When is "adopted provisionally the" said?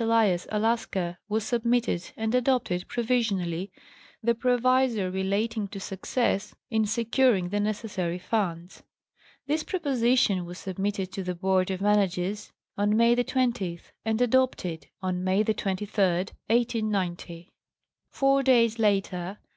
2.34-4.34